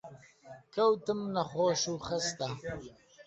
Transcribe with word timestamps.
کەوتم 0.73 1.19
نەخۆش 1.33 1.81
و 1.91 1.95
خەستە 2.07 2.47